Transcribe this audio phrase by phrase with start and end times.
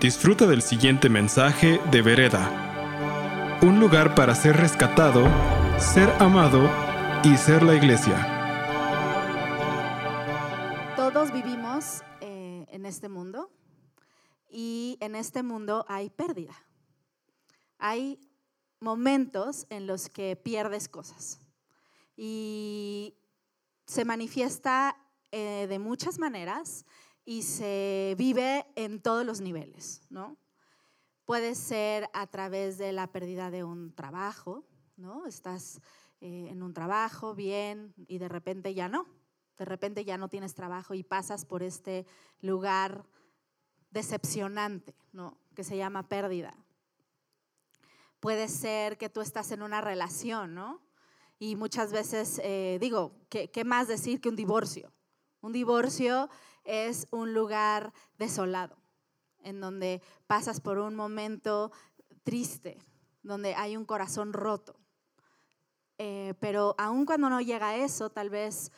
[0.00, 3.60] Disfruta del siguiente mensaje de Vereda.
[3.62, 5.24] Un lugar para ser rescatado,
[5.78, 6.68] ser amado
[7.22, 8.14] y ser la iglesia.
[10.96, 13.50] Todos vivimos eh, en este mundo
[14.50, 16.54] y en este mundo hay pérdida.
[17.78, 18.18] Hay
[18.80, 21.38] momentos en los que pierdes cosas
[22.16, 23.14] y
[23.86, 24.96] se manifiesta
[25.30, 26.84] eh, de muchas maneras
[27.24, 30.36] y se vive en todos los niveles, ¿no?
[31.24, 34.64] Puede ser a través de la pérdida de un trabajo,
[34.96, 35.26] ¿no?
[35.26, 35.80] Estás
[36.20, 39.06] eh, en un trabajo bien y de repente ya no,
[39.56, 42.06] de repente ya no tienes trabajo y pasas por este
[42.40, 43.06] lugar
[43.90, 45.38] decepcionante, ¿no?
[45.54, 46.54] Que se llama pérdida.
[48.20, 50.82] Puede ser que tú estás en una relación, ¿no?
[51.38, 54.92] Y muchas veces eh, digo, ¿qué, ¿qué más decir que un divorcio?
[55.40, 56.28] Un divorcio
[56.64, 58.76] es un lugar desolado,
[59.42, 61.72] en donde pasas por un momento
[62.22, 62.78] triste,
[63.22, 64.76] donde hay un corazón roto.
[65.98, 68.72] Eh, pero aun cuando no llega eso, tal vez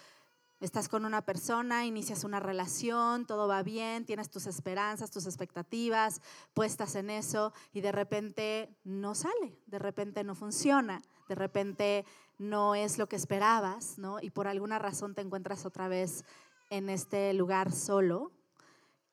[0.61, 6.21] estás con una persona, inicias una relación, todo va bien, tienes tus esperanzas, tus expectativas
[6.55, 12.05] puestas en eso y de repente no sale, de repente no funciona, de repente
[12.39, 14.19] no es lo que esperabas, ¿no?
[14.21, 16.25] Y por alguna razón te encuentras otra vez
[16.71, 18.33] en este lugar solo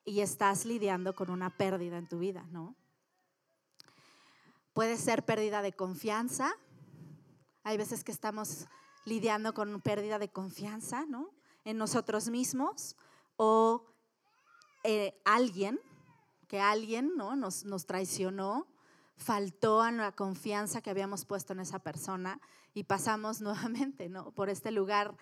[0.04, 2.76] y estás lidiando con una pérdida en tu vida, ¿no?
[4.72, 6.52] Puede ser pérdida de confianza.
[7.62, 8.66] Hay veces que estamos
[9.04, 11.30] lidiando con pérdida de confianza, ¿no?
[11.64, 12.96] En nosotros mismos
[13.36, 13.86] o
[14.82, 15.80] eh, alguien,
[16.48, 17.36] que alguien, ¿no?
[17.36, 18.66] Nos, nos traicionó,
[19.16, 22.40] faltó a la confianza que habíamos puesto en esa persona
[22.74, 24.32] y pasamos nuevamente, ¿no?
[24.32, 25.16] Por este lugar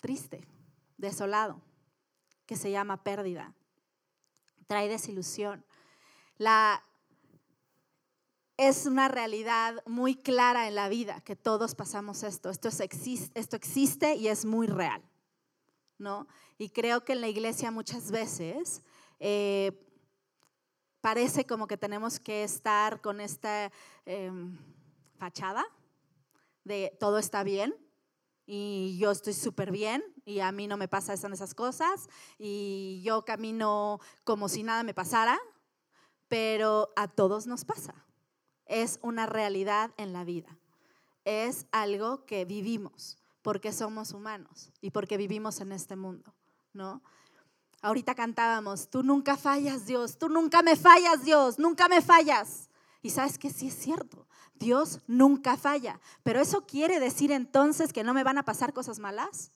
[0.00, 0.48] triste,
[1.02, 1.60] desolado,
[2.46, 3.52] que se llama pérdida.
[4.66, 5.64] Trae desilusión.
[6.38, 6.82] La,
[8.56, 12.48] es una realidad muy clara en la vida que todos pasamos esto.
[12.48, 12.68] Esto,
[13.56, 15.02] existe, y es muy real.
[15.98, 16.26] ¿no?
[16.56, 18.82] Y creo que en la iglesia muchas veces
[19.18, 19.72] eh,
[21.00, 23.70] parece como que tenemos que estar con esta
[24.06, 24.56] em,
[25.18, 25.64] fachada
[26.64, 27.74] de todo está bien
[28.46, 32.08] y yo estoy súper bien y a mí no me pasan esas cosas
[32.38, 35.38] y yo camino como si nada me pasara,
[36.28, 37.94] pero a todos nos pasa.
[38.66, 40.58] Es una realidad en la vida.
[41.24, 46.34] Es algo que vivimos porque somos humanos y porque vivimos en este mundo,
[46.72, 47.02] ¿no?
[47.80, 52.70] Ahorita cantábamos, tú nunca fallas, Dios, tú nunca me fallas, Dios, nunca me fallas.
[53.02, 58.04] Y sabes que sí es cierto, Dios nunca falla, pero eso quiere decir entonces que
[58.04, 59.52] no me van a pasar cosas malas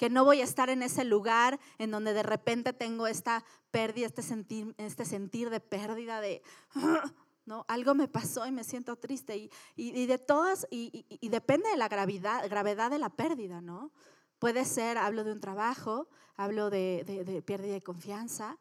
[0.00, 4.06] que no voy a estar en ese lugar en donde de repente tengo esta pérdida,
[4.06, 6.42] este sentir, este sentir de pérdida, de,
[7.44, 7.66] ¿no?
[7.68, 9.36] Algo me pasó y me siento triste.
[9.36, 13.92] Y, y, de todas, y, depende de la gravedad, gravedad de la pérdida, ¿no?
[14.38, 18.56] Puede ser, hablo de un trabajo, hablo de, de pérdida de confianza,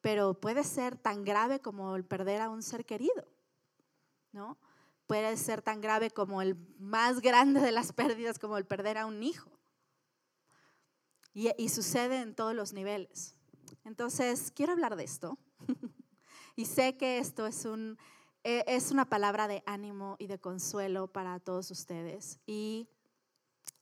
[0.00, 3.26] pero puede ser tan grave como el perder a un ser querido,
[4.30, 4.58] ¿no?
[5.06, 9.06] Puede ser tan grave como el más grande de las pérdidas, como el perder a
[9.06, 9.50] un hijo.
[11.32, 13.34] Y, sucede en todos los niveles.
[13.84, 15.36] Entonces, quiero hablar de esto.
[16.56, 17.98] y sé que esto es, un,
[18.44, 22.38] e, es una palabra de ánimo y de consuelo para todos ustedes.
[22.46, 22.88] Y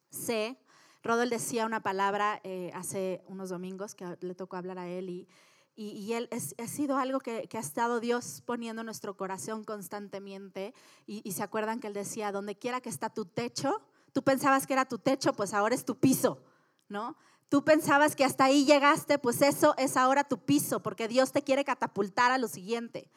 [0.08, 0.58] sé,
[1.02, 5.28] Rodol decía una palabra eh, hace unos domingos que le tocó hablar a él y,
[5.74, 10.74] y, él es, ha sido algo que, ha estado Dios poniendo en nuestro corazón constantemente.
[11.06, 13.80] Y, y, se acuerdan que él decía, donde quiera que está tu techo,
[14.12, 16.42] tú pensabas que era tu techo, pues ahora es tu piso,
[16.88, 17.16] ¿no?
[17.48, 21.42] Tú pensabas que hasta ahí llegaste, pues eso es ahora tu piso, porque Dios te
[21.42, 23.10] quiere catapultar a lo siguiente.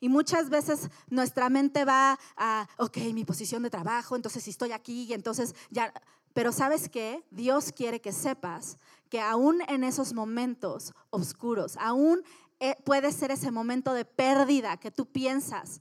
[0.00, 4.72] Y muchas veces nuestra mente va a, ok, mi posición de trabajo, entonces si estoy
[4.72, 5.92] aquí y entonces ya...
[6.34, 7.24] Pero sabes qué?
[7.30, 12.22] Dios quiere que sepas que aún en esos momentos oscuros, aún
[12.60, 15.80] eh, puede ser ese momento de pérdida que tú piensas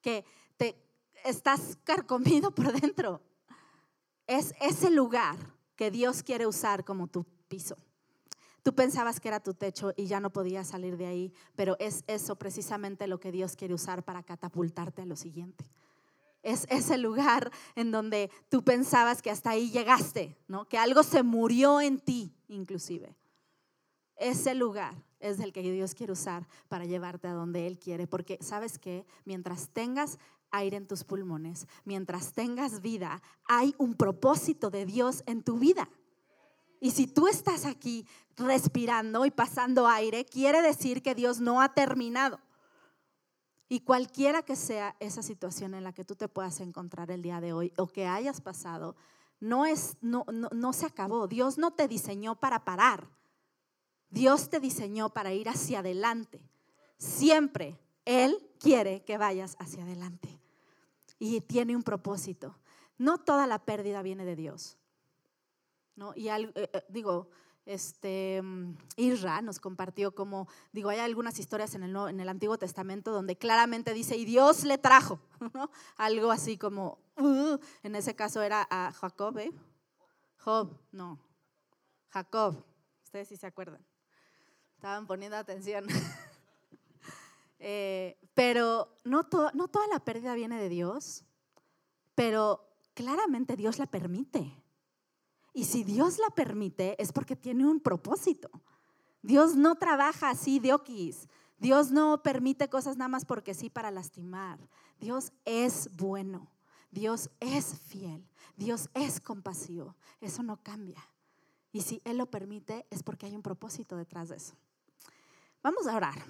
[0.00, 0.24] que
[0.56, 0.76] te
[1.24, 3.22] estás carcomido por dentro.
[4.26, 5.36] Es ese lugar
[5.76, 7.76] que Dios quiere usar como tu piso.
[8.62, 12.04] Tú pensabas que era tu techo y ya no podías salir de ahí, pero es
[12.06, 15.64] eso precisamente lo que Dios quiere usar para catapultarte a lo siguiente.
[16.42, 20.66] Es ese lugar en donde tú pensabas que hasta ahí llegaste, ¿no?
[20.66, 23.16] Que algo se murió en ti, inclusive.
[24.16, 28.38] Ese lugar es el que Dios quiere usar para llevarte a donde Él quiere, porque
[28.40, 30.18] sabes que mientras tengas
[30.50, 35.88] aire en tus pulmones, mientras tengas vida, hay un propósito de Dios en tu vida.
[36.80, 38.06] Y si tú estás aquí
[38.36, 42.38] respirando y pasando aire, quiere decir que Dios no ha terminado.
[43.68, 47.40] Y cualquiera que sea esa situación en la que tú te puedas encontrar el día
[47.40, 48.96] de hoy o que hayas pasado,
[49.40, 51.28] no, es, no, no, se acabó.
[51.28, 53.08] Dios no te diseñó para parar.
[54.10, 56.40] Dios te diseñó para ir hacia adelante.
[56.96, 60.40] Siempre Él quiere que vayas hacia adelante.
[61.18, 62.56] Y tiene un propósito.
[62.96, 64.78] No toda la pérdida viene de Dios.
[65.94, 66.12] ¿no?
[66.16, 67.28] Y eh, eh, digo,
[67.68, 72.56] este, mm, Isra nos compartió como, digo, hay algunas historias en el, en el Antiguo
[72.56, 75.20] Testamento donde claramente dice, y Dios le trajo,
[75.98, 79.52] algo así como, uh, en ese caso era a Jacob, ¿eh?
[80.38, 81.18] Job, no,
[82.08, 82.64] Jacob,
[83.04, 83.84] ustedes sí se acuerdan,
[84.74, 85.86] estaban poniendo atención.
[87.60, 91.24] Eh, pero no, no toda la pérdida viene de Dios,
[92.14, 94.54] pero claramente Dios la permite.
[95.58, 98.48] Y si Dios la permite, es porque tiene un propósito.
[99.22, 101.26] Dios no trabaja así de oquis.
[101.58, 104.60] Dios no permite cosas nada más porque sí para lastimar.
[105.00, 106.48] Dios es bueno.
[106.92, 108.24] Dios es fiel.
[108.56, 109.96] Dios es compasivo.
[110.20, 111.02] Eso no cambia.
[111.72, 114.54] Y si Él lo permite, es porque hay un propósito detrás de eso.
[115.60, 116.24] Vamos a orar.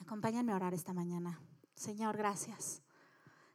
[0.00, 1.40] Acompáñame a orar esta mañana.
[1.76, 2.82] Señor, gracias.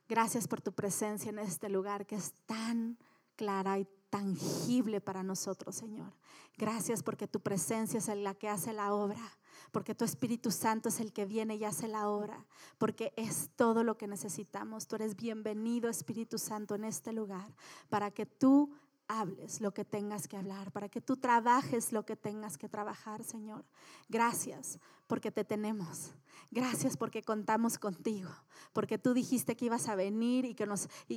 [0.10, 2.98] Gracias por tu presencia en este lugar que es tan
[3.36, 6.14] clara y tangible para nosotros, Señor.
[6.58, 9.38] Gracias porque tu presencia es la que hace la obra,
[9.72, 12.46] porque tu Espíritu Santo es el que viene y hace la obra,
[12.78, 14.88] porque es todo lo que necesitamos.
[14.88, 17.54] Tú eres bienvenido, Espíritu Santo, en este lugar,
[17.90, 18.72] para que tú
[19.08, 23.24] hables lo que tengas que hablar, para que tú trabajes lo que tengas que trabajar,
[23.24, 23.66] Señor.
[24.10, 26.14] Gracias porque te tenemos.
[26.52, 28.30] Gracias porque contamos contigo,
[28.74, 30.66] porque tú dijiste que ibas a venir y que,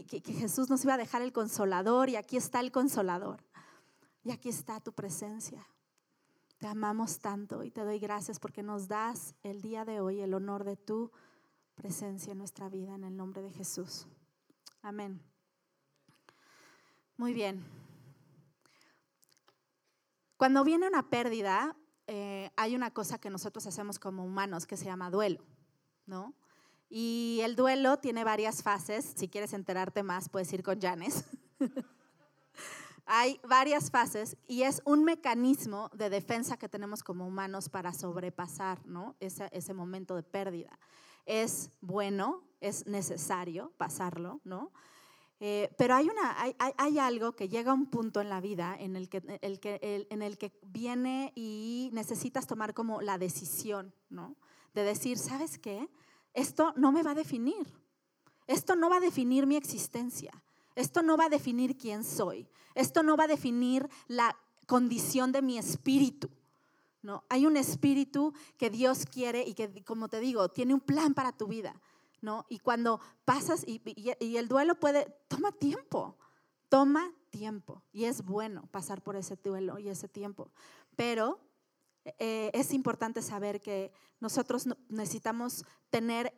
[0.07, 3.45] que, Jesús nos iba a dejar el consolador y aquí está el consolador.
[4.25, 5.67] Y aquí está tu presencia.
[6.59, 10.35] Te amamos tanto y te doy gracias porque nos das el día de hoy el
[10.35, 11.11] honor de tu
[11.75, 14.07] presencia en nuestra vida en el nombre de Jesús.
[14.83, 15.30] Amén.
[17.21, 17.63] Muy bien.
[20.39, 21.77] Cuando viene una pérdida,
[22.07, 25.45] eh, hay una cosa que nosotros hacemos como humanos que se llama duelo,
[26.07, 26.33] ¿no?
[26.89, 29.05] Y el duelo tiene varias fases.
[29.17, 31.27] Si quieres enterarte más, puedes ir con Janes.
[33.05, 38.87] hay varias fases y es un mecanismo de defensa que tenemos como humanos para sobrepasar
[38.87, 39.15] ¿no?
[39.21, 40.79] ese, ese momento de pérdida.
[41.27, 44.73] Es bueno, es necesario pasarlo, ¿no?
[45.43, 49.23] Eh, pero hay, algo que llega a un punto en la vida en el, que,
[49.41, 54.37] el que, en el que viene y necesitas tomar como la decisión, ¿no?
[54.75, 55.89] De decir, ¿sabes qué?
[56.35, 57.67] Esto no me va a definir.
[58.47, 60.31] Esto no va a definir mi existencia.
[60.75, 62.47] Esto no va a definir quién soy.
[62.75, 64.37] Esto no va a definir la
[64.67, 66.29] condición de mi espíritu.
[67.03, 67.25] ¿no?
[67.31, 71.33] Hay un espíritu que Dios quiere y que, como te digo, tiene un plan para
[71.33, 71.81] tu vida.
[72.21, 72.47] ¿No?
[72.49, 73.81] Y cuando pasas, y,
[74.37, 76.17] el duelo puede, toma tiempo,
[76.69, 77.83] toma tiempo.
[77.93, 80.53] Y es bueno pasar por ese duelo y ese tiempo.
[80.97, 81.41] Pero
[82.19, 86.35] eh, es importante saber que nosotros necesitamos tener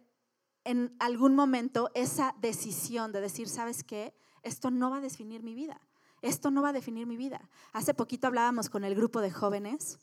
[0.65, 4.15] en algún momento esa decisión de decir, ¿sabes qué?
[4.43, 5.81] Esto no va a definir mi vida.
[6.21, 7.49] Esto no va a definir mi vida.
[7.73, 9.99] Hace poquito hablábamos con el grupo de jóvenes.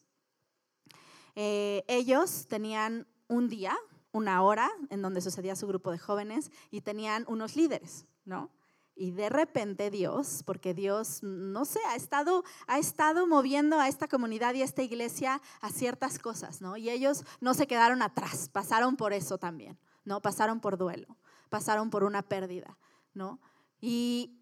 [1.35, 3.77] Eh, ellos tenían un día,
[4.19, 8.51] una hora en donde sucedía su grupo de jóvenes y tenían unos líderes, ¿no?
[8.93, 14.09] Y de repente Dios, porque Dios, no sé, ha estado, ha estado moviendo a esta
[14.09, 16.75] comunidad y a esta iglesia a ciertas cosas, ¿no?
[16.75, 20.21] Y ellos no se quedaron atrás, pasaron por eso también, ¿no?
[20.21, 21.15] Pasaron por duelo,
[21.47, 22.77] pasaron por una pérdida,
[23.13, 23.39] ¿no?
[23.79, 24.38] Y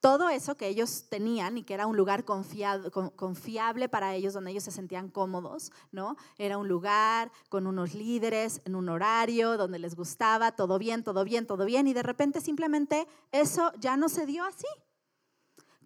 [0.00, 4.62] todo eso que ellos tenían y que era un lugar confiable para ellos, donde ellos
[4.62, 6.16] se sentían cómodos, ¿no?
[6.38, 11.24] Era un lugar con unos líderes, en un horario, donde les gustaba, todo bien, todo
[11.24, 14.66] bien, todo bien, y de repente simplemente eso ya no se dio así.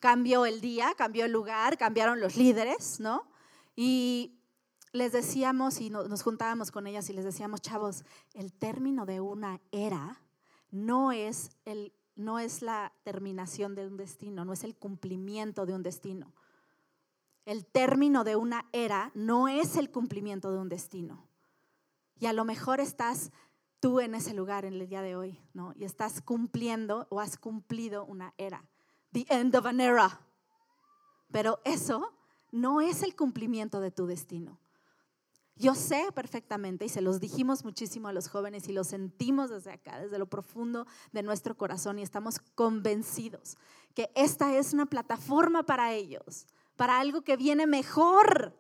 [0.01, 3.27] Cambió el día, cambió el lugar, cambiaron los líderes, ¿no?
[3.77, 4.39] Y
[4.93, 9.61] les decíamos y nos juntábamos con ellas y les decíamos, chavos, el término de una
[9.71, 10.21] era
[10.71, 15.75] no es el no es la terminación de un destino, no es el cumplimiento de
[15.75, 16.33] un destino.
[17.47, 21.27] El término de una era no es el cumplimiento de un destino.
[22.19, 23.33] Y a lo mejor estás
[23.81, 25.73] tú en ese lugar en el día de hoy, ¿no?
[25.75, 28.65] Y estás cumpliendo o has cumplido una era.
[29.13, 30.21] The end of an era.
[31.33, 32.13] Pero eso
[32.53, 34.60] no es el cumplimiento de tu destino.
[35.61, 39.73] Yo sé perfectamente, y se los dijimos muchísimo a los jóvenes y lo sentimos desde
[39.73, 43.59] acá, desde lo profundo de nuestro corazón, y estamos convencidos
[43.95, 48.59] que esta es una plataforma para ellos, para algo que viene mejor.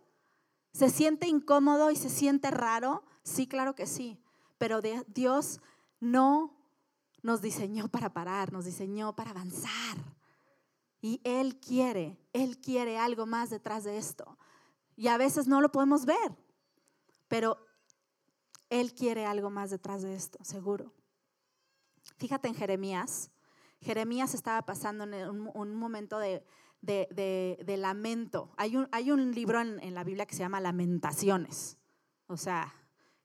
[0.74, 3.02] ¿Se siente incómodo y se siente raro?
[3.22, 4.20] Sí, claro que sí.
[4.58, 5.62] Pero Dios
[6.00, 6.54] no
[7.22, 9.96] nos diseñó para parar, nos diseñó para avanzar.
[11.00, 14.36] Y Él quiere, Él quiere algo más detrás de esto.
[14.96, 16.36] Y a veces no lo podemos ver,
[17.30, 17.56] pero
[18.70, 20.92] Él quiere algo más detrás de esto, seguro.
[22.18, 23.30] Fíjate en Jeremías.
[23.80, 26.44] Jeremías estaba pasando en un, momento de,
[27.78, 28.52] lamento.
[28.56, 31.78] Hay un, hay un libro en, en la Biblia que se llama Lamentaciones.
[32.26, 32.74] O sea,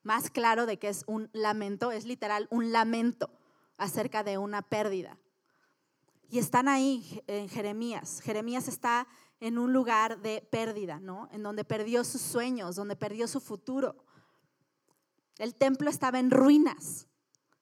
[0.04, 3.28] más claro de que es un lamento, es literal un lamento
[3.76, 5.18] acerca de una pérdida.
[6.30, 8.20] Y están ahí en Jeremías.
[8.20, 9.08] Jeremías está
[9.40, 11.28] en un lugar de pérdida, ¿no?
[11.32, 13.96] En donde perdió sus sueños, donde perdió su futuro.
[15.38, 17.06] El templo estaba en ruinas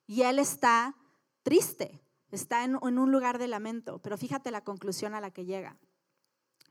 [0.07, 0.95] y él está
[1.43, 2.01] triste,
[2.31, 3.99] está en, un lugar de lamento.
[3.99, 5.77] Pero fíjate la conclusión a la que llega.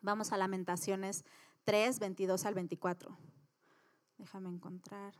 [0.00, 1.24] Vamos a Lamentaciones
[1.64, 3.16] 3, 22 al 24.
[4.18, 5.14] Déjame encontrar.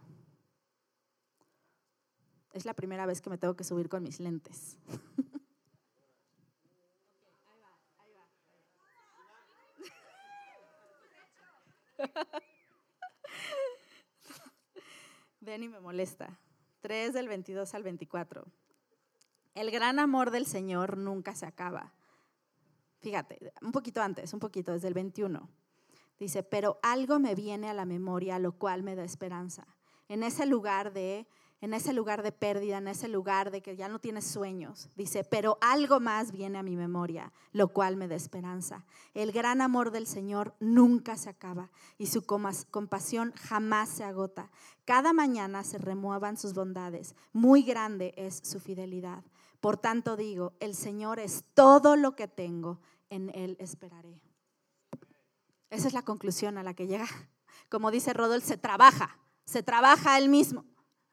[2.53, 4.79] Es la primera vez que me tengo que subir con mis lentes.
[15.41, 16.39] Ven y me molesta.
[16.81, 18.45] 3 del 22 al 24.
[19.55, 21.93] El gran amor del Señor nunca se acaba.
[23.01, 25.49] Fíjate, un poquito antes, un poquito, desde el 21.
[26.19, 29.67] Dice, pero algo me viene a la memoria, lo cual me da esperanza.
[30.09, 31.27] En ese lugar de
[31.65, 34.91] en ese lugar de pérdida, en ese lugar de que ya no tienes sueños.
[34.97, 38.85] Dice, pero algo más viene a mi memoria, lo cual me da esperanza.
[39.15, 44.51] El gran amor del Señor nunca se acaba y su compasión jamás se agota.
[44.85, 47.17] Cada mañana se remuevan sus bondades.
[47.33, 49.25] Muy grande es su fidelidad.
[49.61, 52.79] Por tanto digo, el Señor es todo lo que tengo,
[53.09, 54.21] en Él esperaré.
[55.71, 57.09] Esa es la conclusión a la que llega.
[57.71, 60.67] Como dice Rodolfo, se trabaja, se trabaja él mismo.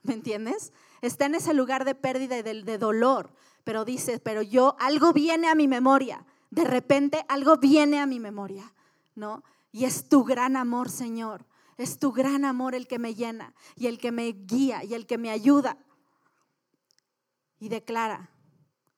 [0.04, 0.74] ¿Me entiendes?
[1.02, 3.32] Está en ese lugar de pérdida y de, dolor,
[3.64, 8.20] pero dice, pero yo, algo viene a mi memoria, de repente algo viene a mi
[8.20, 8.74] memoria,
[9.16, 9.44] ¿no?
[9.72, 11.46] Y es tu gran amor, Señor,
[11.78, 15.06] es tu gran amor el que me llena y el que me guía y el
[15.06, 15.78] que me ayuda.
[17.60, 18.32] Y declara,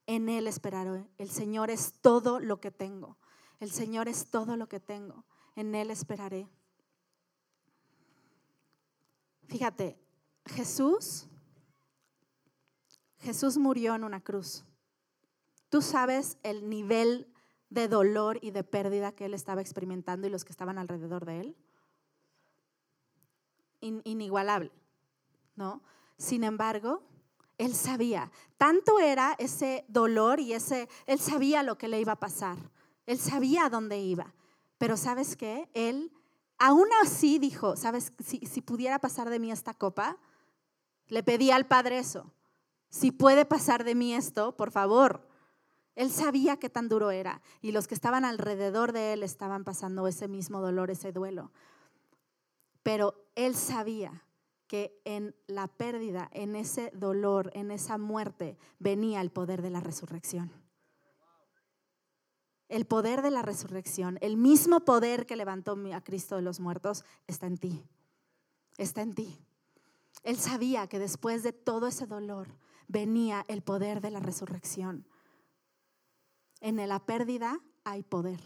[0.08, 3.18] en Él esperaré, el Señor es todo lo que tengo,
[3.60, 6.50] el Señor es todo lo que tengo, en Él esperaré.
[9.48, 10.03] Fíjate,
[10.46, 11.28] Jesús,
[13.20, 14.66] Jesús murió en una cruz.
[15.70, 17.34] Tú sabes el nivel
[17.70, 21.40] de dolor y de pérdida que él estaba experimentando y los que estaban alrededor de
[21.40, 21.56] él.
[23.82, 24.72] inigualable,
[25.56, 25.82] ¿no?
[26.18, 27.04] Sin embargo,
[27.58, 32.20] él sabía, tanto era ese dolor y ese, él sabía lo que le iba a
[32.20, 32.58] pasar,
[33.06, 34.34] él sabía dónde iba,
[34.78, 35.70] pero ¿sabes qué?
[35.74, 36.14] Él
[36.58, 38.14] aún así dijo, ¿sabes?
[38.20, 40.18] Si pudiera pasar de mí esta copa,
[41.08, 42.34] le pedí al Padre eso.
[42.90, 45.28] Si puede pasar de mí esto, por favor.
[45.96, 50.08] Él sabía qué tan duro era y los que estaban alrededor de él estaban pasando
[50.08, 51.52] ese mismo dolor, ese duelo.
[52.82, 54.24] Pero él sabía
[54.68, 59.80] que en la pérdida, en ese dolor, en esa muerte, venía el poder de la
[59.80, 60.52] resurrección.
[62.70, 67.06] El poder de la resurrección, el mismo poder que levantó a Cristo de los muertos,
[67.28, 67.86] está en ti.
[68.78, 69.46] Está en ti.
[70.22, 72.48] Él sabía que después de todo ese dolor
[72.88, 75.08] venía el poder de la resurrección.
[76.62, 78.40] En la pérdida hay poder.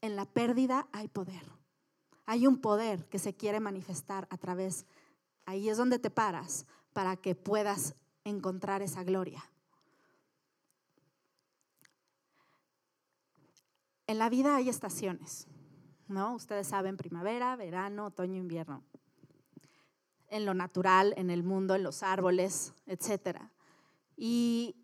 [0.00, 1.42] En la pérdida hay poder.
[2.26, 4.86] Hay un poder que se quiere manifestar a través.
[5.46, 9.42] Ahí es donde te paras para que puedas encontrar esa gloria.
[14.06, 15.48] En la vida hay estaciones,
[16.06, 16.34] ¿no?
[16.34, 18.84] Ustedes saben primavera, verano, otoño, invierno
[20.30, 23.38] en lo natural, en el mundo, en los árboles, etc.
[24.16, 24.76] Y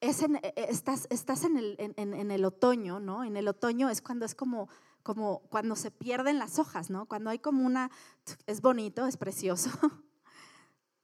[0.00, 3.24] es e, e, estás, estás en, el, en, el, otoño, ¿no?
[3.24, 4.68] En el otoño es cuando es como,
[5.02, 7.06] como cuando se pierden las hojas, ¿no?
[7.06, 7.90] Cuando hay como una,
[8.46, 9.70] es bonito, es precioso.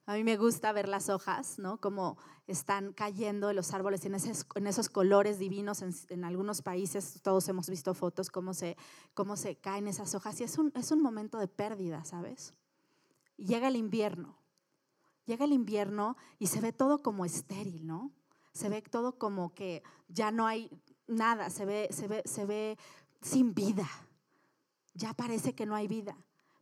[0.06, 1.80] A mí me gusta ver las hojas, ¿no?
[1.80, 5.80] Como están cayendo de los árboles en esos, en esos colores divinos.
[5.80, 8.76] En, algunos países todos hemos visto fotos cómo se,
[9.14, 10.40] cómo se caen esas hojas.
[10.40, 12.52] Y es un, es un momento de pérdida, ¿sabes?
[13.36, 14.38] Llega el invierno.
[15.26, 18.12] Llega el invierno y se ve todo como estéril, ¿no?
[18.52, 20.70] Se ve todo como que ya no hay
[21.06, 22.78] nada, se ve, se ve, se ve
[23.20, 23.88] sin vida.
[24.94, 26.16] Ya parece que no hay vida.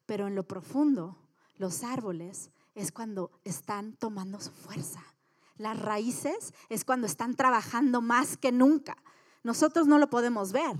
[0.06, 1.16] Pero en lo profundo,
[1.56, 5.02] los árboles es cuando están tomando su fuerza.
[5.56, 8.96] Las raíces es cuando están trabajando más que nunca.
[9.42, 10.76] Nosotros no lo podemos ver,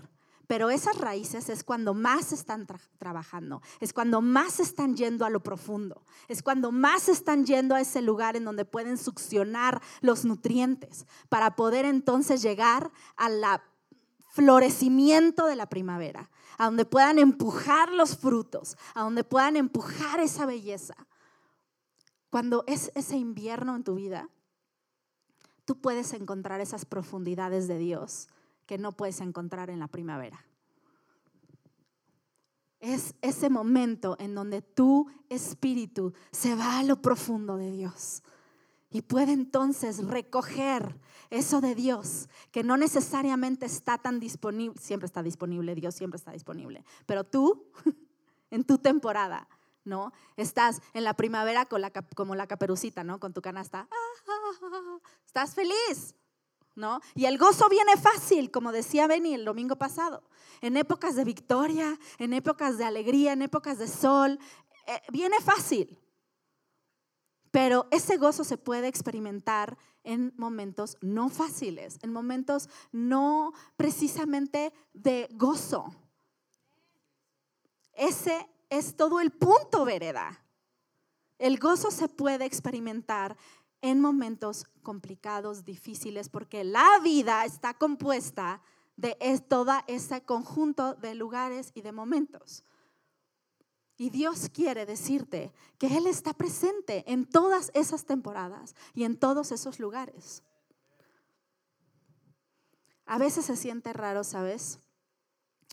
[0.50, 2.66] Pero esas raíces es cuando más están
[2.99, 7.80] trabajando, es cuando más están yendo a lo profundo, es cuando más están yendo a
[7.80, 13.40] ese lugar en donde pueden succionar los nutrientes para poder entonces llegar al
[14.30, 20.47] florecimiento de la primavera, a donde puedan empujar los frutos, a donde puedan empujar esa
[20.47, 20.97] belleza.
[22.28, 24.28] Cuando es ese invierno en tu vida,
[25.64, 28.26] tú puedes encontrar esas profundidades de Dios
[28.71, 30.47] que no puedes encontrar en la primavera.
[32.79, 38.23] Es ese momento en donde tu espíritu se va a lo profundo de Dios
[38.89, 41.00] y puede entonces recoger
[41.31, 46.31] eso de Dios, que no necesariamente está tan disponible, siempre está disponible, Dios siempre está
[46.31, 47.73] disponible, pero tú,
[48.53, 49.49] en tu temporada,
[49.85, 50.12] ¿no?
[50.37, 53.19] Estás en la primavera con la, como la caperucita, ¿no?
[53.19, 53.89] Con tu canasta.
[55.27, 56.15] Estás feliz,
[56.75, 57.00] ¿no?
[57.15, 60.23] Y el gozo viene fácil, como decía Benny el domingo pasado.
[60.61, 64.39] En épocas de victoria, en épocas de alegría, en épocas de sol,
[64.87, 65.99] eh, viene fácil.
[67.50, 75.29] Pero ese gozo se puede experimentar en momentos no fáciles, en momentos no precisamente de
[75.33, 75.95] gozo.
[77.93, 80.45] Ese es todo el punto, vereda.
[81.39, 83.37] El gozo se puede experimentar
[83.82, 88.62] en momentos complicados, difíciles, porque la vida está compuesta
[88.96, 89.16] de
[89.49, 92.64] todo ese conjunto de lugares y de momentos.
[93.96, 99.52] Y Dios quiere decirte que Él está presente en todas esas temporadas y en todos
[99.52, 100.42] esos lugares.
[103.04, 104.78] A veces se siente raro, ¿sabes?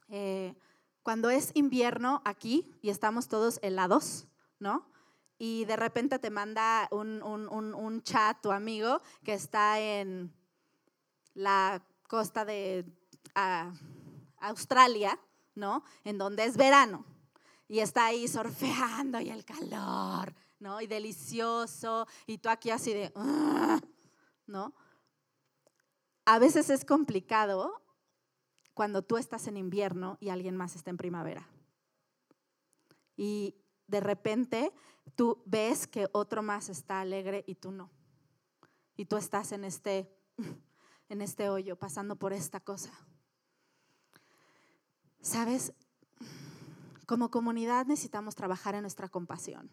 [0.09, 0.55] Eh,
[1.03, 4.27] cuando es invierno aquí y estamos todos helados,
[4.59, 4.89] ¿no?
[5.39, 10.33] Y de repente te manda un, un, chat tu amigo que está en
[11.33, 12.85] la costa de
[14.39, 15.19] Australia,
[15.55, 15.83] ¿no?
[16.03, 17.05] En donde es verano.
[17.67, 20.81] Y está ahí surfeando y el calor, ¿no?
[20.81, 22.07] Y delicioso.
[22.25, 23.11] Y tú aquí así de,
[24.47, 24.73] ¿no?
[26.25, 27.83] A veces es complicado
[28.73, 31.47] cuando tú estás en invierno y alguien más está en primavera.
[33.15, 33.55] Y
[33.87, 34.73] de repente
[35.15, 37.89] tú ves que otro más está alegre y tú no.
[38.95, 40.11] Y tú estás en este,
[41.09, 42.91] en este hoyo, pasando por esta cosa.
[45.21, 45.73] ¿Sabes?
[47.05, 49.69] Como comunidad necesitamos trabajar en nuestra compasión,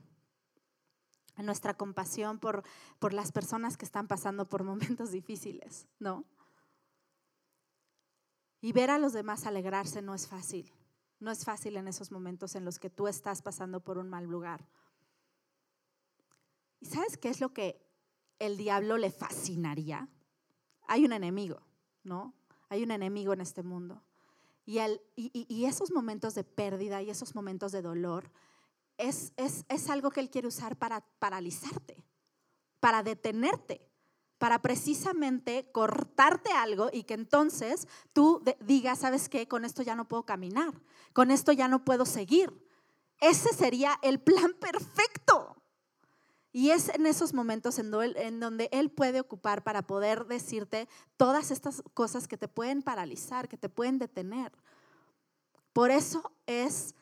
[1.36, 2.62] en nuestra compasión por,
[2.98, 6.24] por las personas que están pasando por momentos difíciles, ¿no?
[8.60, 10.72] Y ver a los demás alegrarse no es fácil.
[11.24, 14.26] No es fácil en esos momentos en los que tú estás pasando por un mal
[14.26, 14.68] lugar.
[16.80, 17.80] ¿Y sabes qué es lo que
[18.38, 20.06] el diablo le fascinaría?
[20.86, 21.62] Hay un enemigo,
[22.02, 22.34] ¿no?
[22.68, 24.02] Hay un enemigo en este mundo.
[24.66, 28.30] Y, esos momentos de pérdida y esos momentos de dolor
[28.98, 32.04] es, es, es algo que él quiere usar para paralizarte,
[32.80, 33.90] para detenerte
[34.44, 39.48] para precisamente cortarte algo y que entonces tú digas, ¿sabes qué?
[39.48, 40.74] Con esto ya no puedo caminar,
[41.14, 42.52] con esto ya no puedo seguir.
[43.22, 45.56] Ese sería el plan perfecto.
[46.52, 51.50] Y es en esos momentos en, en donde Él puede ocupar para poder decirte todas
[51.50, 54.52] estas cosas que te pueden paralizar, que te pueden detener.
[55.72, 56.94] Por eso es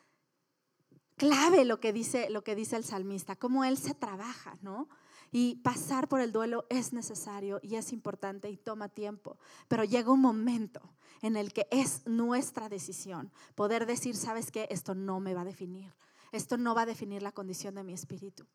[1.17, 4.87] clave lo que dice, lo que dice el salmista, cómo Él se trabaja, ¿no?
[5.35, 9.39] Y pasar por el duelo es necesario y es importante y toma tiempo.
[9.67, 10.93] Pero llega un momento
[11.23, 15.45] en el que es nuestra decisión poder decir, sabes qué, esto no me va a
[15.45, 15.91] definir.
[16.31, 18.45] Esto no va a definir la condición de mi espíritu.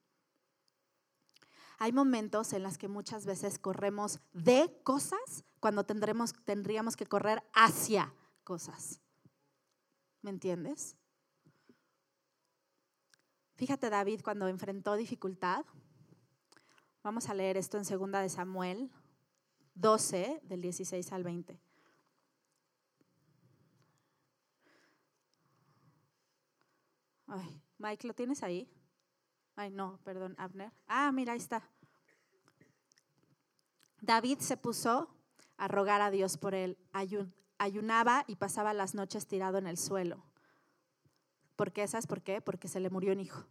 [1.78, 7.42] Hay momentos en los que muchas veces corremos de cosas cuando tendremos, tendríamos que correr
[7.54, 8.14] hacia
[8.44, 9.00] cosas.
[10.22, 10.94] ¿Me entiendes?
[13.56, 15.64] Fíjate David cuando enfrentó dificultad,
[17.02, 18.90] Vamos a leer esto en 2 de Samuel
[19.78, 21.60] 12, del 16 al 20.
[27.28, 28.68] Ay, Mike, ¿lo tienes ahí?
[29.54, 30.72] Ay, no, perdón, Abner.
[30.86, 31.62] Ah, mira, ahí está.
[34.00, 35.14] David se puso
[35.56, 36.76] a rogar a Dios por él.
[37.58, 40.24] ayunaba y pasaba las noches tirado en el suelo.
[41.54, 41.86] ¿Por qué?
[41.86, 42.40] ¿Sabes por qué?
[42.40, 43.44] Porque se le murió un hijo.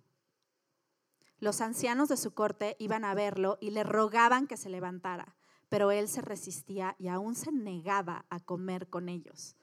[1.39, 5.36] Los ancianos de su corte iban a verlo y le rogaban que se levantara,
[5.69, 9.56] pero él se resistía y aún se negaba a comer con ellos.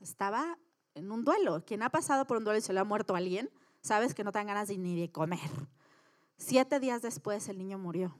[0.00, 0.58] Estaba
[0.94, 1.64] en un duelo.
[1.66, 3.50] Quien ha pasado por un duelo y se le ha muerto a alguien,
[3.82, 5.50] sabes que no te dan ganas ni de comer.
[6.36, 8.16] Siete días después el niño murió.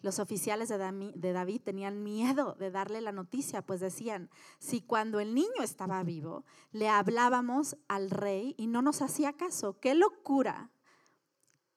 [0.00, 5.34] Los oficiales de David tenían miedo de darle la noticia, pues decían, si cuando el
[5.34, 10.70] niño estaba vivo le hablábamos al rey y no nos hacía caso, qué locura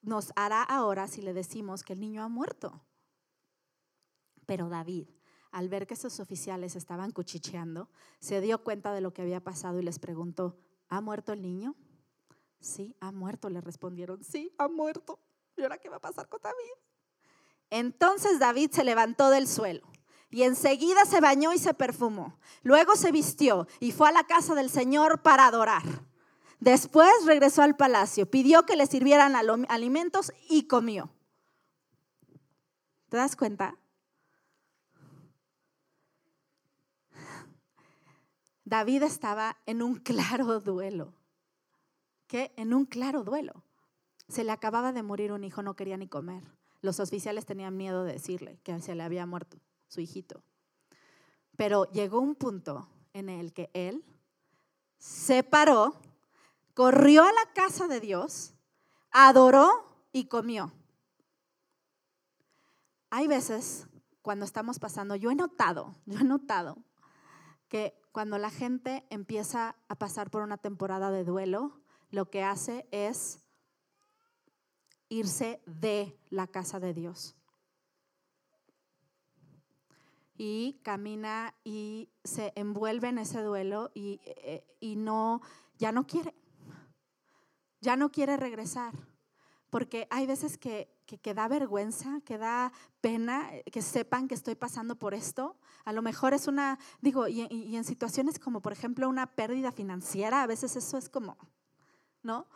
[0.08, 2.82] nos hará ahora si le decimos que el niño ha muerto.
[4.46, 5.08] Pero David,
[5.50, 9.78] al ver que esos oficiales estaban cuchicheando, se dio cuenta de lo que había pasado
[9.78, 10.56] y les preguntó,
[10.88, 11.76] ¿ha muerto el niño?
[12.60, 15.20] Sí, ha muerto, le respondieron, sí, ha muerto.
[15.56, 16.72] ¿Y ahora qué va a pasar con David?
[17.70, 19.82] Entonces David se levantó del suelo
[20.30, 22.38] y enseguida se bañó y se perfumó.
[22.62, 25.82] Luego se vistió y fue a la casa del Señor para adorar.
[26.60, 29.34] Después regresó al palacio, pidió que le sirvieran
[29.68, 31.10] alimentos y comió.
[33.08, 33.76] ¿Te das cuenta?
[38.64, 41.14] David estaba en un claro duelo.
[42.26, 42.52] ¿Qué?
[42.56, 43.64] En un claro duelo.
[44.28, 46.42] Se le acababa de morir un hijo, no quería ni comer.
[46.82, 49.56] Los oficiales tenían miedo de decirle que se le había muerto
[49.88, 50.42] su hijito.
[51.56, 54.04] Pero llegó un punto en el que él
[54.98, 55.94] se paró,
[56.78, 58.54] corrió a la casa de Dios,
[59.10, 59.68] adoró
[60.12, 60.72] y comió.
[63.10, 63.88] Hay veces
[64.22, 66.78] cuando estamos pasando, yo he notado, yo he notado
[67.66, 71.80] que cuando la gente empieza a pasar por una temporada de duelo,
[72.12, 73.40] lo que hace es
[75.08, 77.34] irse de la casa de Dios.
[80.36, 85.42] Y camina y se envuelve en ese duelo y, eh, y no,
[85.76, 86.37] ya no quiere,
[87.80, 88.94] ya no quiere regresar.
[89.70, 94.54] Porque hay veces que, que, da vergüenza, que da pena eh, que sepan que estoy
[94.54, 95.56] pasando por esto.
[95.84, 99.70] A lo mejor es una, digo, y, y en situaciones como por ejemplo una pérdida
[99.70, 101.36] financiera, a veces eso es como,
[102.22, 102.46] ¿no?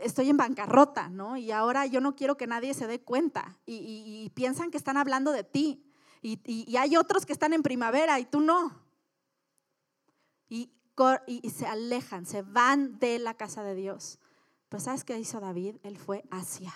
[0.00, 1.36] estoy en bancarrota, ¿no?
[1.36, 5.32] Y ahora yo no quiero que nadie se dé cuenta y, piensan que están hablando
[5.32, 5.84] de ti.
[6.22, 8.72] Y, hay otros que están en primavera y tú no.
[10.48, 10.70] Y,
[11.26, 14.18] y, se alejan, se van de la casa de Dios.
[14.68, 15.76] Pues ¿sabes qué hizo David?
[15.82, 16.74] Él fue hacia.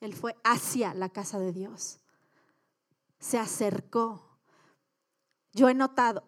[0.00, 2.00] Él fue hacia la casa de Dios.
[3.18, 4.38] Se acercó.
[5.52, 6.24] Yo he notado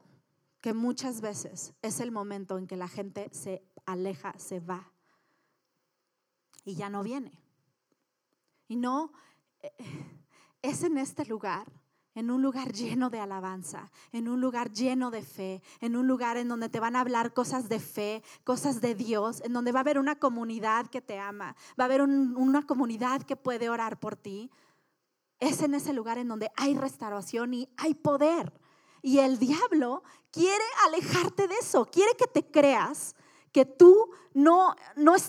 [0.61, 4.93] que muchas veces es el momento en que la gente se aleja, se va
[6.65, 7.41] y ya no viene.
[8.69, 9.13] Y no,
[9.61, 9.73] eh,
[10.63, 11.71] es en este lugar,
[12.17, 16.39] en un lugar lleno de alabanza, en un lugar lleno de fe, en un lugar
[16.39, 19.81] en donde te van a hablar cosas de fe, cosas de Dios, en donde va
[19.81, 24.01] a haber una comunidad que te ama, va a haber una comunidad que puede orar
[24.01, 24.51] por ti.
[25.41, 28.51] Es en ese lugar en donde hay restauración y hay poder.
[29.03, 33.15] Y el diablo quiere alejarte de eso, quiere que te creas
[33.57, 35.23] que tú no, no eh,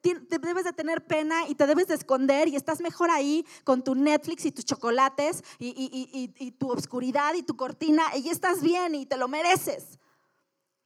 [0.00, 3.82] te debes de tener pena y te debes de esconder y estás mejor ahí con
[3.82, 9.06] tu Netflix y tus chocolates y, tu obscuridad y tu cortina y estás bien y
[9.06, 9.98] te lo mereces.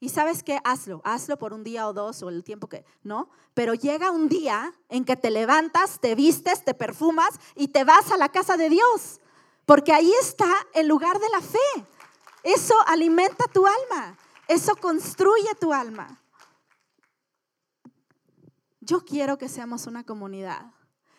[0.01, 3.29] Y sabes qué, hazlo, hazlo por un día o dos o el tiempo que, ¿no?
[3.53, 8.11] Pero llega un día en que te levantas, te vistes, te perfumas y te vas
[8.13, 9.21] a la casa de Dios,
[9.67, 11.87] porque ahí está el lugar de la fe.
[12.45, 16.19] Eso alimenta tu alma, eso construye tu alma.
[18.89, 20.73] Yo quiero que seamos una comunidad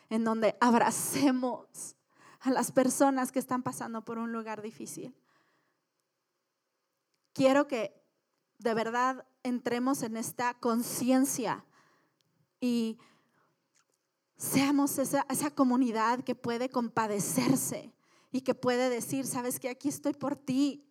[0.10, 1.96] en donde abracemos
[2.40, 5.16] a las personas que están pasando por un lugar difícil.
[7.32, 7.94] Quiero que
[8.58, 11.64] de verdad entremos en esta conciencia
[12.60, 12.98] y
[14.36, 17.94] seamos esa, comunidad que puede compadecerse
[18.32, 20.88] y que puede decir, sabes que aquí estoy por ti.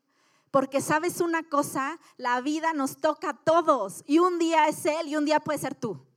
[0.52, 5.08] Porque sabes una cosa, la vida nos toca a todos y un día es Él
[5.08, 6.07] y un día puede ser tú.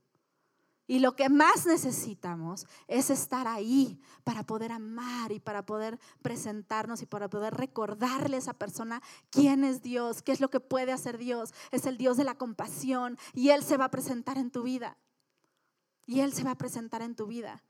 [0.87, 7.01] Y lo que más necesitamos es estar ahí para poder amar y para poder presentarnos
[7.01, 10.91] y para poder recordarle a esa persona quién es Dios, qué es lo que puede
[10.91, 11.53] hacer Dios.
[11.71, 14.97] Es el Dios de la compasión y Él se va a presentar en tu vida.
[16.05, 17.63] Y Él se va a presentar en tu vida.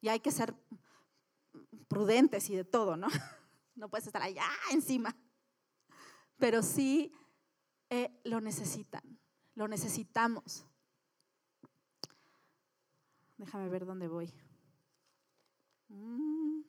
[0.00, 0.54] Y hay que ser
[1.88, 3.08] prudentes y de todo, ¿no?
[3.76, 5.16] No puedes estar allá encima.
[6.36, 7.14] Pero sí
[7.88, 9.18] eh, lo necesitan,
[9.54, 10.66] lo necesitamos.
[13.40, 14.30] Déjame ver dónde voy.
[15.88, 16.60] Mm.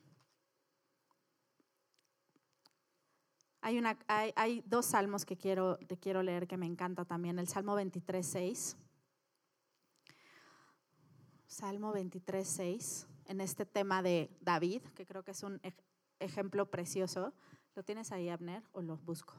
[3.60, 5.78] Hay, dos salmos que quiero
[6.24, 7.40] leer que me encanta también.
[7.40, 8.78] El Salmo 23, 6.
[11.46, 13.08] Salmo 23, 6.
[13.26, 15.60] En este tema de David, que creo que es un
[16.20, 17.34] ejemplo precioso.
[17.76, 19.36] ¿Lo tienes ahí, Abner, o lo busco?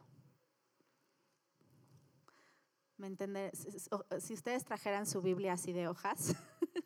[2.99, 3.67] ¿Me entiendes?
[4.21, 6.37] Si ustedes trajeran su Biblia así de hojas,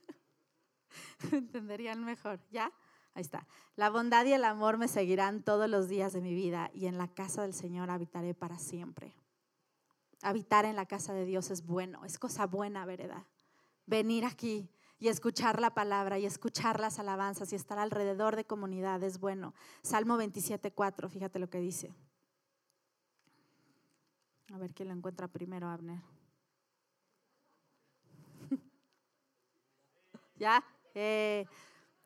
[1.33, 2.41] entenderían mejor.
[2.51, 2.73] ¿Ya?
[3.15, 3.47] Ahí está.
[3.77, 6.99] La bondad y el amor me seguirán todos los días de mi vida y en
[6.99, 9.15] la casa del Señor habitaré para siempre.
[10.23, 13.25] Habitar en la casa de Dios es bueno, es cosa buena, ¿verdad?
[13.87, 19.03] Venir aquí y escuchar la palabra y escuchar las alabanzas y estar alrededor de comunidad
[19.03, 19.55] es bueno.
[19.83, 21.95] Salmo 27.4, fíjate lo que dice.
[24.53, 26.03] A ver quién lo encuentra primero, Abner.
[30.37, 30.65] ¿Ya?
[30.99, 31.45] Eh,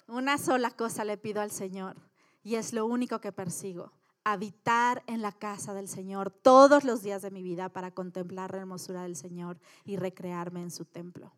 [0.08, 1.96] una sola cosa le pido al Señor
[2.42, 3.92] y es lo único que persigo.
[4.24, 8.58] Habitar en la casa del Señor todos los días de mi vida para contemplar la
[8.58, 11.32] hermosura del Señor y recrearme en su templo.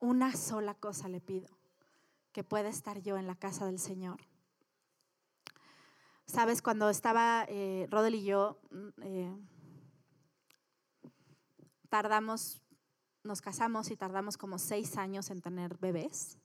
[0.00, 1.48] Una sola cosa le pido,
[2.30, 4.20] que pueda estar yo en la casa del Señor.
[6.26, 9.36] Sabes, cuando estaba eh, Rodel y yo, mm, eh,
[11.88, 12.62] tardamos,
[13.26, 16.38] nos casamos y tardamos como seis años en tener bebés.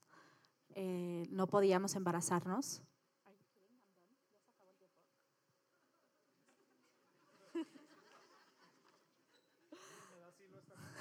[0.76, 2.82] Eh, no podíamos embarazarnos.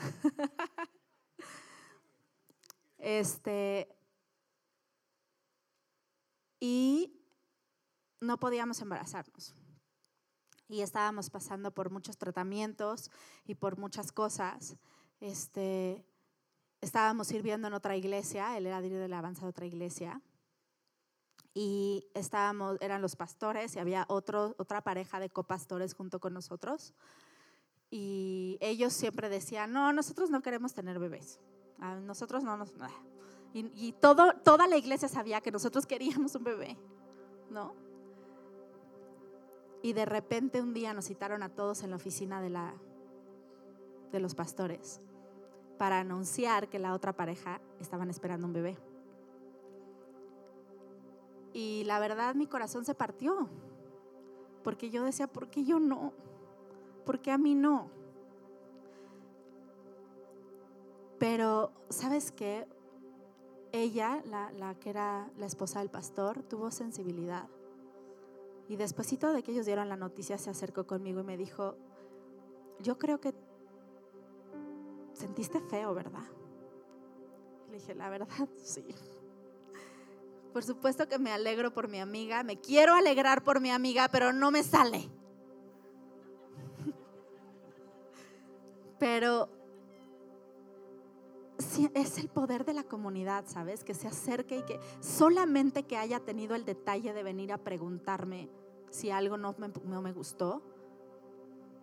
[3.02, 3.88] Este,
[6.60, 7.18] y
[8.20, 9.54] no podíamos embarazarnos.
[10.68, 13.10] Y estábamos pasando por muchos tratamientos
[13.46, 14.76] y por muchas cosas.
[15.20, 16.02] Este,
[16.80, 20.20] estábamos sirviendo en otra iglesia, él era líder de la avanza de otra iglesia.
[21.52, 26.94] Y estábamos, eran los pastores y había otro, otra pareja de copastores junto con nosotros.
[27.90, 31.40] Y ellos siempre decían, no, nosotros no queremos tener bebés.
[32.02, 32.72] Nosotros no nos...
[33.52, 36.78] Y, y todo, toda la iglesia sabía que nosotros queríamos un bebé,
[37.50, 37.74] ¿no?
[39.82, 45.00] Y de repente un día nos citaron a todos en la oficina de los pastores
[45.80, 48.76] para anunciar que la otra pareja estaban esperando un bebé.
[51.54, 53.48] Y la verdad mi corazón se partió,
[54.62, 56.12] porque yo decía, ¿por qué yo no?
[57.06, 57.88] ¿Por qué a mí no?
[61.18, 62.68] Pero, ¿sabes qué?
[63.72, 67.48] Ella, la, que era la esposa del pastor, tuvo sensibilidad.
[68.68, 71.74] Y despuesito de que ellos dieron la noticia, se acercó conmigo y me dijo,
[72.80, 73.32] yo creo que
[75.20, 76.24] sentiste feo, ¿verdad?
[77.68, 78.84] Le dije, la verdad, sí.
[80.52, 84.32] Por supuesto que me alegro por mi amiga, me quiero alegrar por mi amiga, pero
[84.32, 85.08] no me sale.
[88.98, 89.48] Pero
[91.94, 93.84] es el poder de la comunidad, ¿sabes?
[93.84, 98.50] Que se acerque y que solamente que haya tenido el detalle de venir a preguntarme
[98.90, 99.54] si algo no
[100.02, 100.62] me, gustó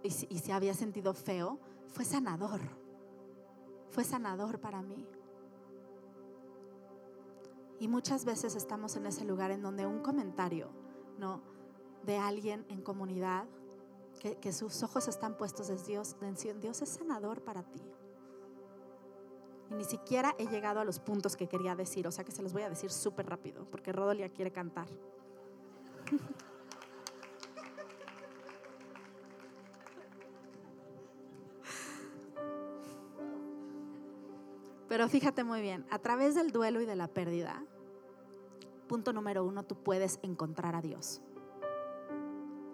[0.04, 2.87] y si había sentido feo, fue sanador.
[3.89, 5.08] Fue sanador para mí.
[7.80, 10.69] Y muchas veces estamos en ese lugar en donde un comentario,
[11.19, 11.41] ¿no?
[12.04, 13.45] De alguien en comunidad,
[14.17, 16.15] que, sus ojos están puestos en Dios,
[16.60, 17.82] Dios es sanador para ti.
[19.69, 22.41] Y ni siquiera he llegado a los puntos que quería decir, o sea que se
[22.41, 24.88] los voy a decir súper rápido, porque Rodolia quiere cantar.
[34.97, 37.63] Pero fíjate muy bien, a través del duelo y de la pérdida,
[38.88, 41.21] punto número uno, tú puedes encontrar a Dios.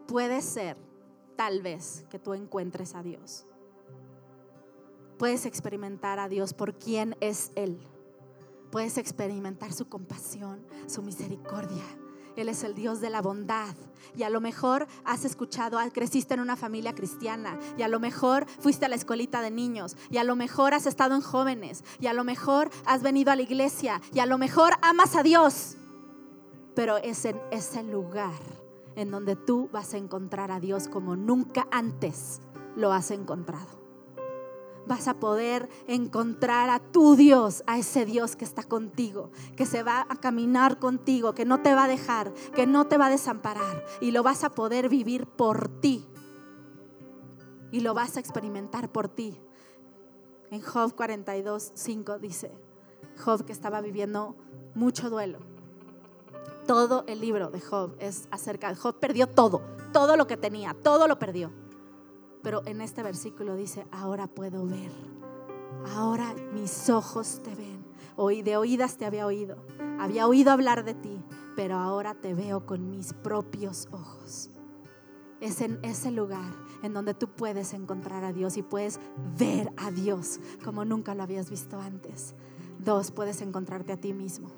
[0.07, 0.77] Puede ser,
[1.35, 3.45] tal vez, que tú encuentres a Dios
[5.17, 7.77] puedes experimentar a Dios por quién es Él.
[8.71, 11.83] Puedes experimentar su compasión, su misericordia.
[12.35, 13.75] Él es el Dios de la bondad.
[14.15, 17.57] Y a lo mejor has escuchado, ah, creciste en una familia cristiana.
[17.77, 19.95] Y a lo mejor fuiste a la escuelita de niños.
[20.09, 21.83] Y a lo mejor has estado en jóvenes.
[21.99, 24.01] Y a lo mejor has venido a la iglesia.
[24.13, 25.77] Y a lo mejor amas a Dios.
[26.75, 28.33] Pero es en ese lugar
[28.95, 32.41] en donde tú vas a encontrar a Dios como nunca antes
[32.75, 33.82] lo has encontrado
[34.85, 39.83] vas a poder encontrar a tu Dios, a ese Dios que está contigo, que se
[39.83, 43.09] va a caminar contigo, que no te va a dejar, que no te va a
[43.09, 46.05] desamparar y lo vas a poder vivir por ti.
[47.71, 49.39] Y lo vas a experimentar por ti.
[50.51, 52.51] En Job 42, 5 dice,
[53.23, 54.35] Job que estaba viviendo
[54.75, 55.39] mucho duelo.
[56.67, 60.75] Todo el libro de Job es acerca de Job, perdió todo, todo lo que tenía,
[60.75, 61.62] todo lo perdió
[62.43, 64.91] pero en este versículo dice, ahora puedo ver.
[65.95, 67.83] Ahora mis ojos te ven.
[68.15, 69.57] Hoy de oídas te había oído.
[69.99, 71.23] Había oído hablar de ti,
[71.55, 74.49] pero ahora te veo con mis propios ojos.
[75.39, 76.53] Es en ese lugar
[76.83, 78.99] en donde tú puedes encontrar a Dios y puedes
[79.37, 82.35] ver a Dios como nunca lo habías visto antes.
[82.79, 84.51] Dos, puedes encontrarte a ti mismo.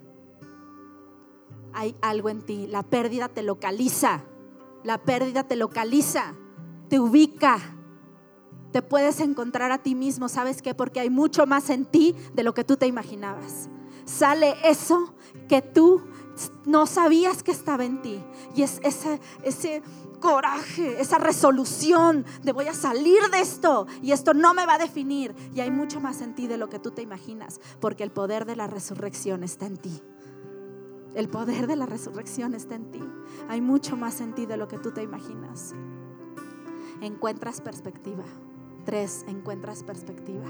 [1.73, 2.67] hay algo en ti.
[2.67, 4.23] La pérdida te localiza.
[4.83, 6.35] La pérdida te localiza,
[6.89, 7.59] te ubica.
[8.71, 10.75] Te puedes encontrar a ti mismo, ¿sabes qué?
[10.75, 13.69] Porque hay mucho más en ti de lo que tú te imaginabas.
[14.05, 15.13] Sale eso
[15.47, 16.01] que tú
[16.65, 18.21] no sabías que estaba en ti.
[18.53, 19.81] Y es ese, ese
[20.19, 24.79] coraje, esa resolución de voy a salir de esto y esto no me va a
[24.79, 25.35] definir.
[25.53, 28.45] Y hay mucho más en ti de lo que tú te imaginas, porque el poder
[28.45, 30.01] de la resurrección está en ti.
[31.15, 33.03] El poder de la resurrección está en ti.
[33.47, 35.73] Hay mucho más en ti de lo que tú te imaginas.
[37.01, 38.23] Encuentras perspectiva.
[38.85, 40.45] Tres, encuentras perspectiva.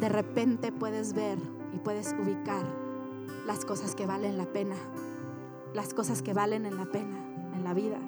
[0.00, 1.38] De repente puedes ver
[1.74, 2.64] y puedes ubicar
[3.46, 4.76] las cosas que valen la pena.
[5.74, 7.16] Las cosas que valen en la pena,
[7.54, 7.98] en la vida.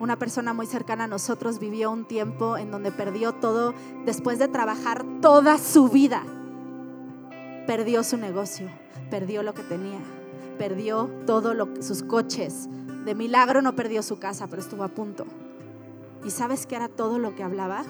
[0.00, 3.72] Una persona muy cercana a nosotros vivió un tiempo en donde perdió todo
[4.04, 6.24] después de trabajar toda su vida
[7.66, 8.68] perdió su negocio,
[9.10, 10.00] perdió lo que tenía,
[10.58, 12.68] perdió todo lo sus coches.
[13.04, 15.26] De milagro no perdió su casa, pero estuvo a punto.
[16.24, 17.84] ¿Y sabes qué era todo lo que hablaba?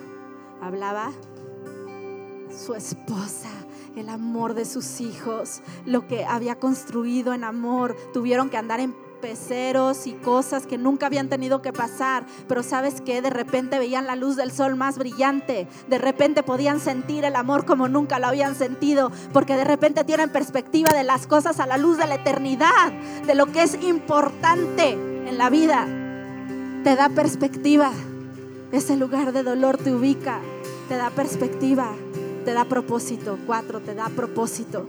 [0.60, 1.12] Hablaba
[2.50, 3.50] su esposa,
[3.96, 7.96] el amor de sus hijos, lo que había construido en amor.
[8.12, 13.00] Tuvieron que andar en peceros y cosas que nunca habían tenido que pasar, pero sabes
[13.00, 17.36] que de repente veían la luz del sol más brillante, de repente podían sentir el
[17.36, 21.66] amor como nunca lo habían sentido, porque de repente tienen perspectiva de las cosas a
[21.66, 22.92] la luz de la eternidad,
[23.26, 25.86] de lo que es importante en la vida.
[26.84, 27.92] Te da perspectiva,
[28.72, 30.40] ese lugar de dolor te ubica,
[30.88, 31.92] te da perspectiva,
[32.44, 33.38] te da propósito.
[33.46, 34.86] Cuatro, te da propósito.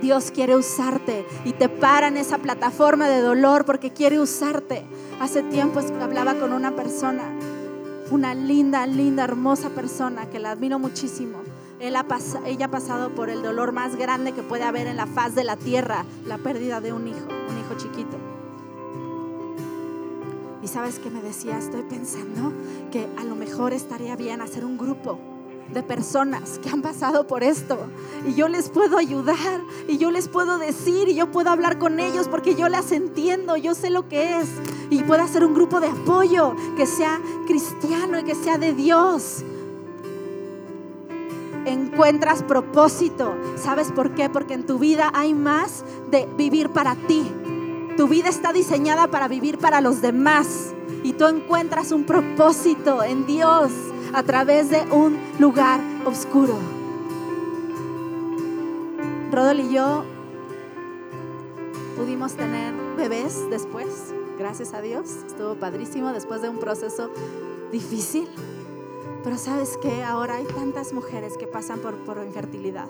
[0.00, 4.84] Dios quiere usarte y te para en esa plataforma de dolor porque quiere usarte.
[5.20, 7.24] Hace tiempo hablaba con una persona,
[8.10, 11.38] una linda, linda, hermosa persona que la admiro muchísimo.
[11.80, 15.44] ella ha pasado por el dolor más grande que puede haber en la faz de
[15.44, 18.16] la tierra, la pérdida de un hijo, un hijo chiquito.
[20.62, 22.52] Y sabes qué me decía, estoy pensando
[22.90, 25.18] que a lo mejor estaría bien hacer un grupo
[25.72, 27.78] de personas que han pasado por esto
[28.26, 32.00] y yo les puedo ayudar y yo les puedo decir y yo puedo hablar con
[32.00, 34.48] ellos porque yo las entiendo, yo sé lo que es
[34.90, 39.44] y puedo hacer un grupo de apoyo que sea cristiano y que sea de Dios.
[41.66, 43.34] Encuentras propósito.
[43.56, 44.30] ¿Sabes por qué?
[44.30, 47.30] Porque en tu vida hay más de vivir para ti.
[47.96, 53.26] Tu vida está diseñada para vivir para los demás y tú encuentras un propósito en
[53.26, 53.70] Dios
[54.12, 56.58] a través de un lugar oscuro.
[59.30, 60.04] Rodol y yo
[61.96, 65.08] pudimos tener bebés después, gracias a Dios.
[65.26, 67.10] Estuvo padrísimo después de un proceso
[67.70, 68.28] difícil.
[69.22, 72.88] Pero sabes que ahora hay tantas mujeres que pasan por, por infertilidad.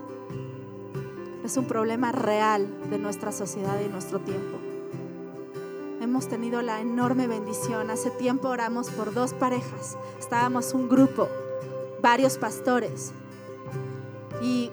[1.44, 4.67] Es un problema real de nuestra sociedad y nuestro tiempo
[6.18, 7.92] hemos tenido la enorme bendición.
[7.92, 9.96] Hace tiempo oramos por dos parejas.
[10.18, 11.28] Estábamos un grupo,
[12.02, 13.12] varios pastores.
[14.42, 14.72] Y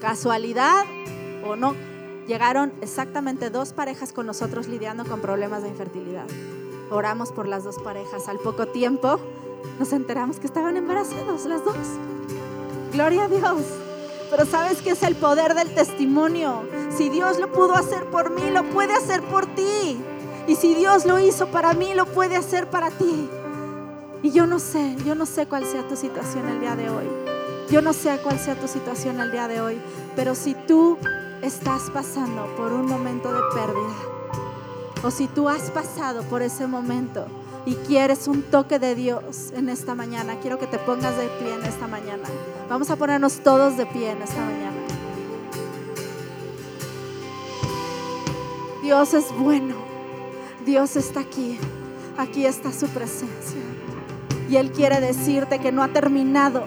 [0.00, 0.82] casualidad
[1.46, 1.76] o no,
[2.26, 6.26] llegaron exactamente dos parejas con nosotros lidiando con problemas de infertilidad.
[6.90, 8.26] Oramos por las dos parejas.
[8.26, 9.20] Al poco tiempo
[9.78, 11.76] nos enteramos que estaban embarazados las dos.
[12.92, 13.87] Gloria a Dios.
[14.30, 16.62] Pero sabes que es el poder del testimonio.
[16.96, 19.98] Si Dios lo pudo hacer por mí, lo puede hacer por ti.
[20.46, 23.28] Y si Dios lo hizo para mí, lo puede hacer para ti.
[24.22, 27.06] Y yo no sé, yo no sé cuál sea tu situación el día de hoy.
[27.70, 29.80] Yo no sé cuál sea tu situación el día de hoy.
[30.16, 30.98] Pero si tú
[31.42, 34.18] estás pasando por un momento de pérdida,
[35.04, 37.26] o si tú has pasado por ese momento
[37.66, 41.54] y quieres un toque de Dios en esta mañana, quiero que te pongas de pie
[41.54, 42.24] en esta mañana.
[42.68, 44.76] Vamos a ponernos todos de pie en esta mañana.
[48.82, 49.74] Dios es bueno.
[50.66, 51.58] Dios está aquí.
[52.18, 53.62] Aquí está su presencia.
[54.50, 56.64] Y Él quiere decirte que no ha terminado,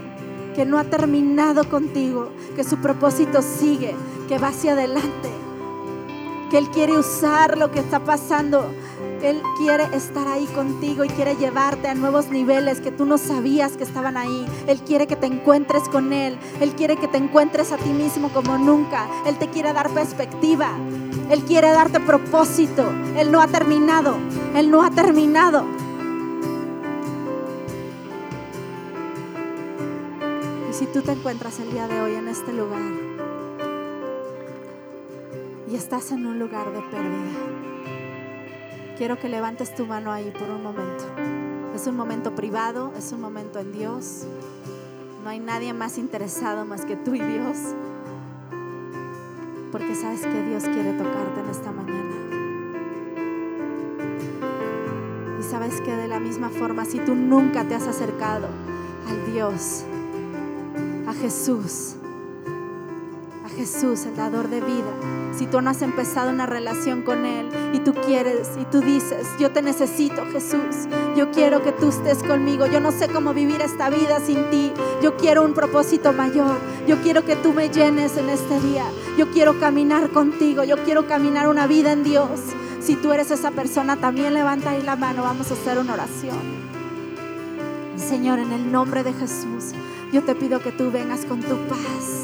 [0.55, 3.95] que no ha terminado contigo, que su propósito sigue,
[4.27, 5.29] que va hacia adelante,
[6.49, 8.71] que Él quiere usar lo que está pasando
[9.23, 13.77] él quiere estar ahí contigo y quiere llevarte a nuevos niveles que tú no sabías
[13.77, 14.45] que estaban ahí.
[14.67, 16.37] Él quiere que te encuentres con Él.
[16.59, 19.07] Él quiere que te encuentres a ti mismo como nunca.
[19.27, 20.71] Él te quiere dar perspectiva.
[21.29, 22.83] Él quiere darte propósito.
[23.15, 24.15] Él no ha terminado.
[24.55, 25.65] Él no ha terminado.
[30.69, 32.81] Y si tú te encuentras el día de hoy en este lugar
[35.69, 37.70] y estás en un lugar de pérdida,
[39.01, 41.05] quiero que levantes tu mano ahí por un momento.
[41.73, 44.27] Es un momento privado, es un momento en Dios.
[45.23, 47.57] No hay nadie más interesado más que tú y Dios.
[49.71, 52.15] Porque sabes que Dios quiere tocarte en esta mañana.
[55.39, 58.49] Y sabes que de la misma forma, si tú nunca te has acercado
[59.09, 59.83] al Dios,
[61.07, 61.95] a Jesús,
[63.61, 64.91] Jesús, el dador de vida,
[65.37, 69.27] si tú no has empezado una relación con Él y tú quieres y tú dices,
[69.39, 73.61] yo te necesito Jesús, yo quiero que tú estés conmigo, yo no sé cómo vivir
[73.61, 76.57] esta vida sin ti, yo quiero un propósito mayor,
[76.87, 78.85] yo quiero que tú me llenes en este día,
[79.15, 82.39] yo quiero caminar contigo, yo quiero caminar una vida en Dios.
[82.79, 86.39] Si tú eres esa persona, también levanta ahí la mano, vamos a hacer una oración.
[87.95, 89.75] Señor, en el nombre de Jesús,
[90.11, 92.20] yo te pido que tú vengas con tu paz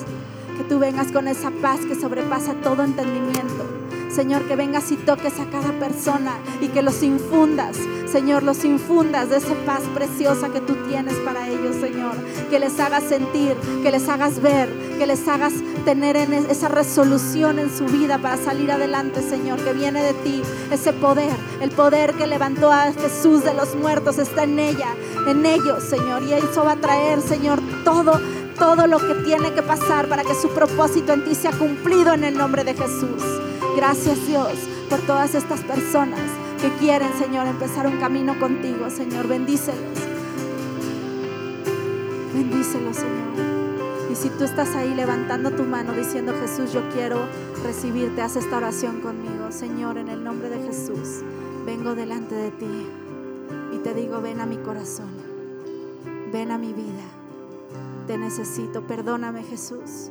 [0.68, 3.66] tú vengas con esa paz que sobrepasa todo entendimiento.
[4.10, 7.78] Señor, que vengas y toques a cada persona y que los infundas,
[8.12, 12.16] Señor, los infundas de esa paz preciosa que tú tienes para ellos, Señor.
[12.50, 15.54] Que les hagas sentir, que les hagas ver, que les hagas
[15.86, 20.42] tener esa resolución en su vida para salir adelante, Señor, que viene de ti,
[20.72, 24.96] ese poder, el poder que levantó a Jesús de los muertos está en ella,
[25.28, 28.20] en ellos, Señor, y eso va a traer, Señor, todo
[28.58, 32.24] todo lo que tiene que pasar para que su propósito en ti sea cumplido en
[32.24, 33.24] el nombre de Jesús.
[33.76, 34.54] Gracias Dios
[34.90, 36.20] por todas estas personas
[36.60, 39.28] que quieren, Señor, empezar un camino contigo, Señor.
[39.28, 40.00] Bendícelos.
[42.34, 44.12] Bendícelos, Señor.
[44.12, 47.20] Y si tú estás ahí levantando tu mano diciendo, Jesús, yo quiero
[47.64, 49.52] recibirte, haz esta oración conmigo.
[49.52, 51.22] Señor, en el nombre de Jesús,
[51.66, 52.88] vengo delante de ti
[53.74, 55.12] y te digo, ven a mi corazón,
[56.32, 57.17] ven a mi vida
[58.08, 58.82] te necesito.
[58.88, 60.10] Perdóname Jesús.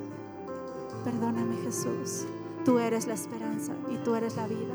[1.02, 2.26] Perdóname Jesús.
[2.64, 4.74] Tú eres la esperanza y tú eres la vida.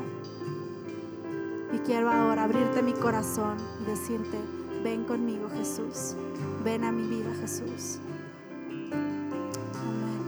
[1.72, 4.38] Y quiero ahora abrirte mi corazón y decirte,
[4.82, 6.16] ven conmigo Jesús.
[6.64, 7.98] Ven a mi vida Jesús.
[8.92, 10.22] Amén.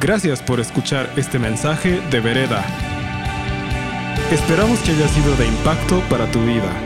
[0.00, 2.64] Gracias por escuchar este mensaje de Vereda.
[4.30, 6.85] Esperamos que haya sido de impacto para tu vida.